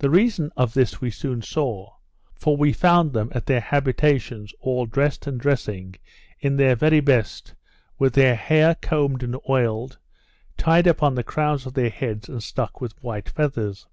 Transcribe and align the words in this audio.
The 0.00 0.10
reason 0.10 0.52
of 0.54 0.74
this 0.74 1.00
we 1.00 1.10
soon 1.10 1.40
saw; 1.40 1.94
for 2.34 2.58
we 2.58 2.74
found 2.74 3.14
them 3.14 3.30
at 3.34 3.46
their 3.46 3.62
habitations, 3.62 4.52
all 4.60 4.84
dressed 4.84 5.26
and 5.26 5.40
dressing, 5.40 5.94
in 6.40 6.56
their 6.58 6.76
very 6.76 7.00
best, 7.00 7.54
with 7.98 8.12
their 8.12 8.34
hair 8.36 8.74
combed 8.74 9.22
and 9.22 9.38
oiled, 9.48 9.96
tied 10.58 10.86
up 10.86 10.98
upon 10.98 11.14
the 11.14 11.24
crowns 11.24 11.64
of 11.64 11.72
their 11.72 11.88
heads, 11.88 12.28
and 12.28 12.42
stuck 12.42 12.82
with 12.82 13.02
white 13.02 13.30
feathers. 13.30 13.86